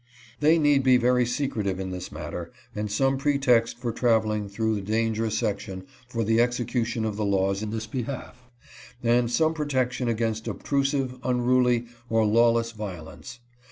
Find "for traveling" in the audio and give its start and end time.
3.77-4.49